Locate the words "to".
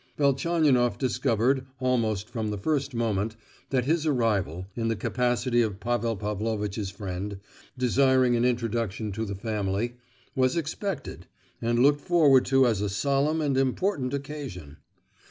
9.11-9.25, 12.45-12.65